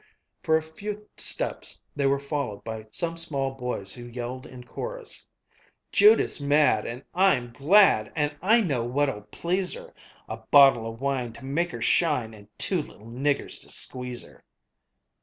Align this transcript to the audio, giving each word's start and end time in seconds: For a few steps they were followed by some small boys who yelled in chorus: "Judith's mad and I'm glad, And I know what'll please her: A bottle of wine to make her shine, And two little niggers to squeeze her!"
For 0.41 0.57
a 0.57 0.63
few 0.63 1.07
steps 1.15 1.79
they 1.95 2.07
were 2.07 2.17
followed 2.17 2.63
by 2.63 2.87
some 2.89 3.17
small 3.17 3.51
boys 3.53 3.93
who 3.93 4.05
yelled 4.07 4.47
in 4.47 4.63
chorus: 4.63 5.27
"Judith's 5.91 6.41
mad 6.41 6.87
and 6.87 7.03
I'm 7.13 7.51
glad, 7.51 8.11
And 8.15 8.35
I 8.41 8.61
know 8.61 8.83
what'll 8.83 9.21
please 9.21 9.73
her: 9.73 9.93
A 10.27 10.37
bottle 10.37 10.91
of 10.91 11.01
wine 11.01 11.33
to 11.33 11.45
make 11.45 11.69
her 11.69 11.83
shine, 11.83 12.33
And 12.33 12.47
two 12.57 12.81
little 12.81 13.05
niggers 13.05 13.61
to 13.61 13.69
squeeze 13.69 14.23
her!" 14.23 14.43